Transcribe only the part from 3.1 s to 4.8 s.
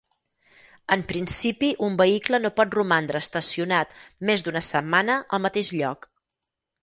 estacionat més d'una